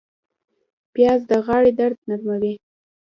پیاز 0.93 1.19
د 1.29 1.31
غاړې 1.45 1.71
درد 1.79 1.99
نرموي 2.09 2.53